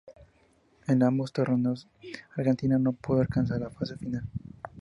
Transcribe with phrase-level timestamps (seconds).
[0.87, 1.87] En ambos torneos
[2.35, 4.23] Argentina no pudo alcanzar la fase final.